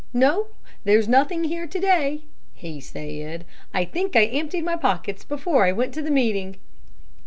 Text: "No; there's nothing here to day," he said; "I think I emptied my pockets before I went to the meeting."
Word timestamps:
"No; 0.15 0.47
there's 0.83 1.07
nothing 1.07 1.43
here 1.43 1.67
to 1.67 1.79
day," 1.79 2.21
he 2.55 2.79
said; 2.79 3.45
"I 3.71 3.85
think 3.85 4.15
I 4.15 4.25
emptied 4.25 4.63
my 4.63 4.75
pockets 4.75 5.23
before 5.23 5.63
I 5.65 5.71
went 5.71 5.93
to 5.93 6.01
the 6.01 6.09
meeting." 6.09 6.55